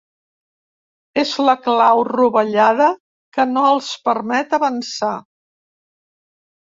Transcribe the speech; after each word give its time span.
És 1.23 1.33
la 1.49 1.53
clau 1.65 2.01
rovellada 2.09 2.87
que 3.39 3.47
no 3.53 3.67
els 3.75 3.93
permet 4.09 4.57
avançar. 4.59 5.15